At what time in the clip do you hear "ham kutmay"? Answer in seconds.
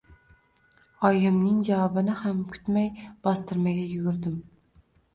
2.23-2.93